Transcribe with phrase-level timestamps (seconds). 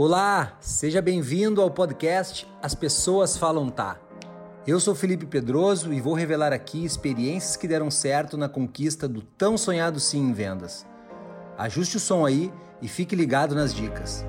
[0.00, 3.98] Olá, seja bem-vindo ao podcast As Pessoas Falam Tá.
[4.64, 9.22] Eu sou Felipe Pedroso e vou revelar aqui experiências que deram certo na conquista do
[9.22, 10.86] tão sonhado sim em vendas.
[11.58, 14.24] Ajuste o som aí e fique ligado nas dicas.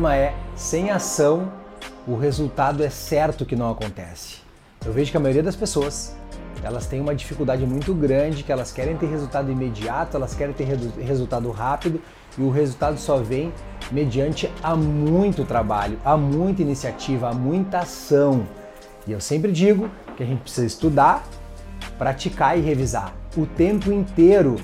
[0.00, 1.52] Tema é sem ação
[2.08, 4.38] o resultado é certo que não acontece.
[4.82, 6.16] Eu vejo que a maioria das pessoas
[6.64, 10.64] elas têm uma dificuldade muito grande, que elas querem ter resultado imediato, elas querem ter
[11.02, 12.00] resultado rápido
[12.38, 13.52] e o resultado só vem
[13.92, 18.46] mediante a muito trabalho, a muita iniciativa, a muita ação.
[19.06, 21.28] E eu sempre digo que a gente precisa estudar,
[21.98, 24.56] praticar e revisar o tempo inteiro.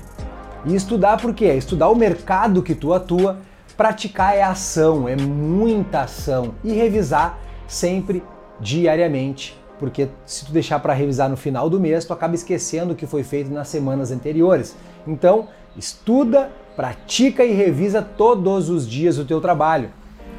[0.65, 1.53] E estudar por quê?
[1.53, 3.37] Estudar o mercado que tu atua,
[3.77, 8.23] Praticar é ação, é muita ação e revisar sempre
[8.59, 12.95] diariamente, porque se tu deixar para revisar no final do mês, tu acaba esquecendo o
[12.95, 14.75] que foi feito nas semanas anteriores.
[15.05, 19.91] Então, estuda, pratica e revisa todos os dias o teu trabalho.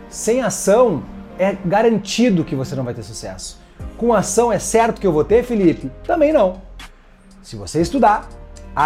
[0.09, 1.05] Sem ação,
[1.39, 3.61] é garantido que você não vai ter sucesso.
[3.97, 5.92] Com ação é certo que eu vou ter, Felipe?
[6.05, 6.61] Também não.
[7.41, 8.28] Se você estudar,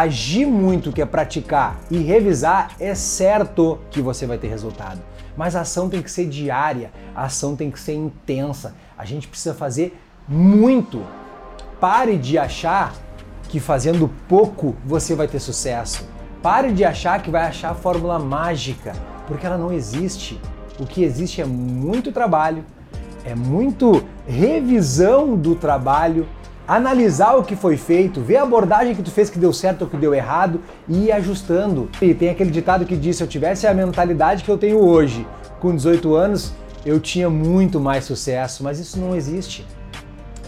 [0.01, 5.03] agir muito, que é praticar e revisar, é certo que você vai ter resultado.
[5.37, 8.75] Mas a ação tem que ser diária, a ação tem que ser intensa.
[8.97, 11.05] A gente precisa fazer muito.
[11.79, 12.95] Pare de achar
[13.51, 16.09] que fazendo pouco você vai ter sucesso.
[16.43, 18.95] Pare de achar que vai achar a fórmula mágica,
[19.29, 20.41] porque ela não existe.
[20.81, 22.65] O que existe é muito trabalho,
[23.27, 26.27] é muito revisão do trabalho
[26.67, 29.89] analisar o que foi feito, ver a abordagem que tu fez que deu certo ou
[29.89, 31.89] que deu errado e ir ajustando.
[32.01, 35.27] E tem aquele ditado que diz: se eu tivesse a mentalidade que eu tenho hoje,
[35.61, 36.53] com 18 anos,
[36.85, 39.67] eu tinha muito mais sucesso, mas isso não existe.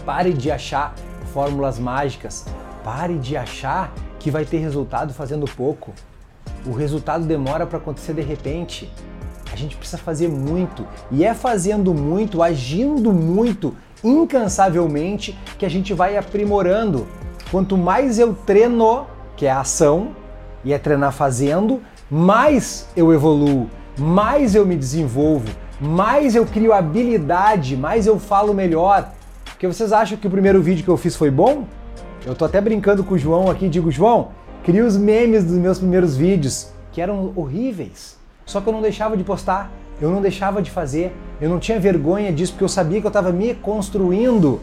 [0.05, 0.93] Pare de achar
[1.33, 2.45] fórmulas mágicas.
[2.83, 5.93] Pare de achar que vai ter resultado fazendo pouco.
[6.65, 8.91] O resultado demora para acontecer de repente.
[9.51, 10.85] A gente precisa fazer muito.
[11.11, 17.07] E é fazendo muito, agindo muito, incansavelmente que a gente vai aprimorando.
[17.49, 20.15] Quanto mais eu treino, que é a ação,
[20.63, 25.47] e é treinar fazendo, mais eu evoluo, mais eu me desenvolvo,
[25.79, 29.11] mais eu crio habilidade, mais eu falo melhor.
[29.45, 31.65] Porque vocês acham que o primeiro vídeo que eu fiz foi bom?
[32.25, 34.29] Eu tô até brincando com o João aqui, digo, João,
[34.63, 38.17] cria os memes dos meus primeiros vídeos, que eram horríveis.
[38.45, 39.71] Só que eu não deixava de postar.
[40.01, 43.09] Eu não deixava de fazer, eu não tinha vergonha disso porque eu sabia que eu
[43.09, 44.61] estava me construindo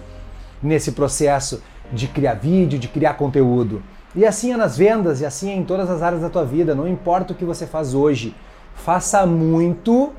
[0.63, 1.63] nesse processo
[1.93, 3.83] de criar vídeo, de criar conteúdo.
[4.15, 6.75] E assim é nas vendas e assim é em todas as áreas da tua vida,
[6.75, 8.35] não importa o que você faz hoje.
[8.75, 10.13] Faça muito,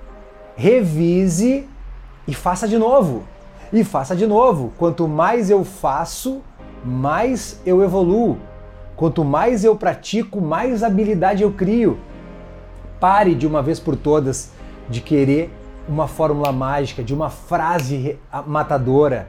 [0.55, 1.67] revise
[2.27, 3.23] e faça de novo.
[3.71, 4.73] E faça de novo.
[4.77, 6.41] Quanto mais eu faço,
[6.83, 8.37] mais eu evoluo.
[8.95, 11.99] Quanto mais eu pratico, mais habilidade eu crio.
[12.99, 14.52] Pare de uma vez por todas
[14.89, 15.51] de querer
[15.87, 18.17] uma fórmula mágica, de uma frase
[18.47, 19.27] matadora,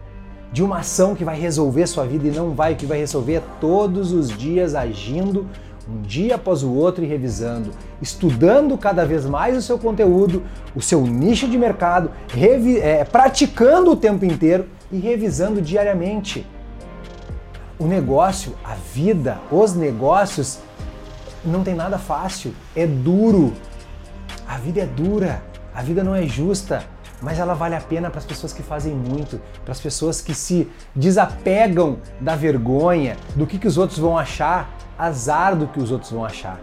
[0.53, 4.13] de uma ação que vai resolver sua vida e não vai, que vai resolver todos
[4.13, 5.47] os dias agindo
[5.89, 7.71] um dia após o outro e revisando,
[8.01, 10.43] estudando cada vez mais o seu conteúdo,
[10.75, 12.11] o seu nicho de mercado,
[12.81, 16.47] é, praticando o tempo inteiro e revisando diariamente.
[17.79, 20.59] O negócio, a vida, os negócios
[21.45, 23.53] não tem nada fácil, é duro,
[24.47, 25.43] a vida é dura,
[25.75, 26.85] a vida não é justa,
[27.21, 30.35] mas ela vale a pena para as pessoas que fazem muito, para as pessoas que
[30.35, 35.91] se desapegam da vergonha, do que, que os outros vão achar, azar do que os
[35.91, 36.61] outros vão achar.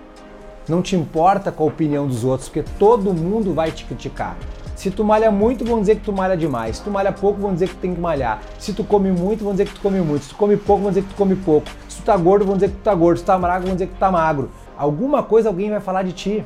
[0.68, 4.38] Não te importa com a opinião dos outros, porque todo mundo vai te criticar.
[4.76, 6.78] Se tu malha muito, vão dizer que tu malha demais.
[6.78, 8.42] Se tu malha pouco, vão dizer que tu tem que malhar.
[8.58, 10.24] Se tu come muito, vão dizer que tu come muito.
[10.24, 11.68] Se tu come pouco, vão dizer que tu come pouco.
[11.88, 13.18] Se tu tá gordo, vão dizer que tu tá gordo.
[13.18, 14.50] Se tu tá magro, vão dizer que tu tá magro.
[14.78, 16.46] Alguma coisa alguém vai falar de ti.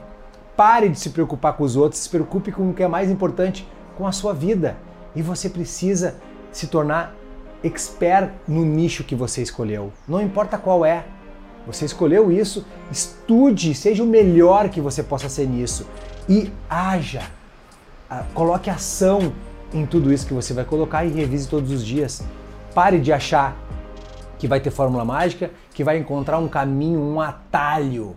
[0.55, 3.67] Pare de se preocupar com os outros, se preocupe com o que é mais importante,
[3.97, 4.77] com a sua vida.
[5.15, 6.15] E você precisa
[6.51, 7.13] se tornar
[7.63, 9.91] expert no nicho que você escolheu.
[10.07, 11.05] Não importa qual é.
[11.67, 15.85] Você escolheu isso, estude, seja o melhor que você possa ser nisso
[16.29, 17.23] e haja.
[18.09, 19.33] Ah, coloque ação
[19.73, 22.23] em tudo isso que você vai colocar e revise todos os dias.
[22.73, 23.57] Pare de achar
[24.37, 28.15] que vai ter fórmula mágica, que vai encontrar um caminho, um atalho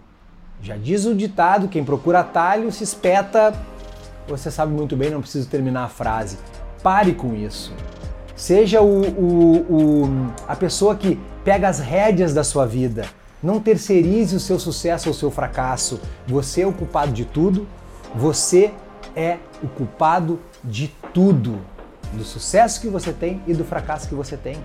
[0.63, 3.55] já diz o ditado: quem procura atalho se espeta
[4.29, 6.39] você sabe muito bem, não preciso terminar a frase.
[6.83, 7.73] Pare com isso.
[8.37, 13.07] Seja o, o, o, a pessoa que pega as rédeas da sua vida.
[13.43, 15.99] Não terceirize o seu sucesso ou o seu fracasso.
[16.27, 17.67] Você é o culpado de tudo.
[18.15, 18.73] Você
[19.17, 21.59] é o culpado de tudo.
[22.13, 24.59] Do sucesso que você tem e do fracasso que você tem.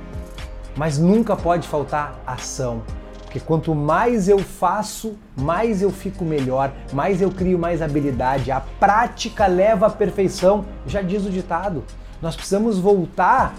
[0.75, 2.83] Mas nunca pode faltar ação.
[3.33, 8.51] Porque quanto mais eu faço, mais eu fico melhor, mais eu crio mais habilidade.
[8.51, 11.83] A prática leva à perfeição, já diz o ditado.
[12.21, 13.55] Nós precisamos voltar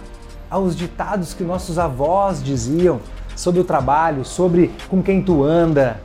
[0.49, 3.01] aos ditados que nossos avós diziam
[3.35, 6.01] sobre o trabalho, sobre com quem tu anda.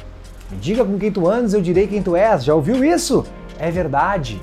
[0.49, 2.43] Me diga com quem tu andas, eu direi quem tu és.
[2.43, 3.23] Já ouviu isso?
[3.59, 4.41] É verdade.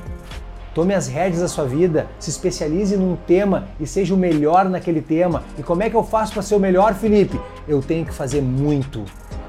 [0.76, 5.00] Tome as rédeas da sua vida, se especialize num tema e seja o melhor naquele
[5.00, 5.42] tema.
[5.58, 7.40] E como é que eu faço para ser o melhor, Felipe?
[7.66, 9.02] Eu tenho que fazer muito.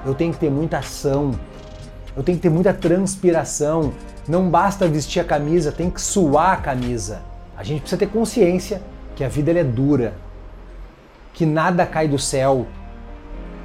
[0.06, 1.38] Eu tenho que ter muita ação.
[2.16, 3.92] Eu tenho que ter muita transpiração.
[4.26, 7.22] Não basta vestir a camisa, tem que suar a camisa.
[7.58, 8.82] A gente precisa ter consciência
[9.14, 10.14] que a vida é dura,
[11.34, 12.66] que nada cai do céu,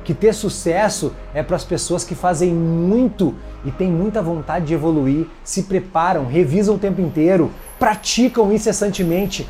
[0.05, 3.35] que ter sucesso é para as pessoas que fazem muito
[3.65, 9.49] e têm muita vontade de evoluir, se preparam, revisam o tempo inteiro, praticam incessantemente.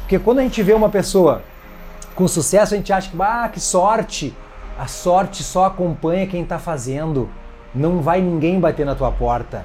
[0.00, 1.42] Porque quando a gente vê uma pessoa
[2.14, 4.34] com sucesso, a gente acha que, ah, que sorte!
[4.78, 7.28] A sorte só acompanha quem está fazendo.
[7.74, 9.64] Não vai ninguém bater na tua porta.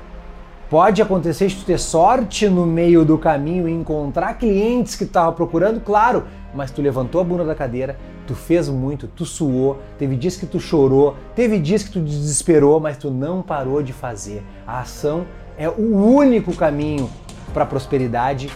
[0.70, 5.08] Pode acontecer de tu ter sorte no meio do caminho e encontrar clientes que tu
[5.08, 9.80] estava procurando, claro, mas tu levantou a bunda da cadeira, tu fez muito, tu suou,
[9.98, 13.92] teve dias que tu chorou, teve dias que tu desesperou, mas tu não parou de
[13.92, 14.44] fazer.
[14.68, 15.26] A ação
[15.58, 17.10] é o único caminho
[17.52, 18.52] para a prosperidade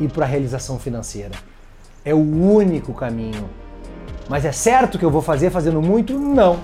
[0.00, 1.36] e para a realização financeira.
[2.04, 3.48] É o único caminho.
[4.28, 6.18] Mas é certo que eu vou fazer fazendo muito?
[6.18, 6.58] Não.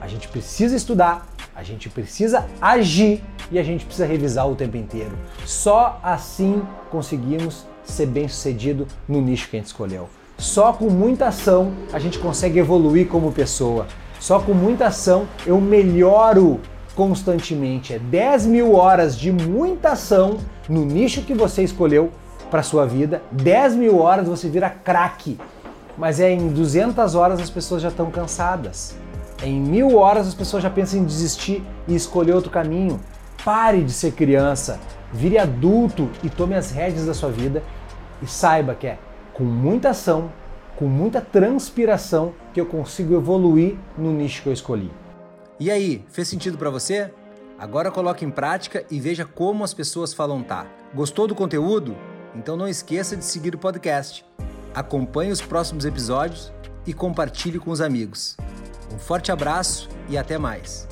[0.00, 4.76] A gente precisa estudar, a gente precisa agir e a gente precisa revisar o tempo
[4.76, 5.12] inteiro.
[5.44, 10.08] Só assim conseguimos ser bem sucedido no nicho que a gente escolheu.
[10.38, 13.86] Só com muita ação a gente consegue evoluir como pessoa.
[14.18, 16.60] Só com muita ação eu melhoro
[16.94, 17.94] constantemente.
[17.94, 20.38] É 10 mil horas de muita ação
[20.68, 22.10] no nicho que você escolheu
[22.50, 23.22] para sua vida.
[23.32, 25.38] 10 mil horas você vira craque.
[25.96, 28.96] Mas é em 200 horas as pessoas já estão cansadas.
[29.42, 33.00] Em mil horas as pessoas já pensam em desistir e escolher outro caminho.
[33.44, 34.78] Pare de ser criança,
[35.12, 37.62] vire adulto e tome as rédeas da sua vida
[38.22, 38.98] e saiba que é
[39.32, 40.30] com muita ação,
[40.76, 44.90] com muita transpiração que eu consigo evoluir no nicho que eu escolhi.
[45.58, 47.10] E aí, fez sentido para você?
[47.58, 50.66] Agora coloque em prática e veja como as pessoas falam tá.
[50.94, 51.96] Gostou do conteúdo?
[52.34, 54.24] Então não esqueça de seguir o podcast.
[54.74, 56.52] Acompanhe os próximos episódios
[56.86, 58.36] e compartilhe com os amigos.
[58.92, 60.88] Um forte abraço e até mais.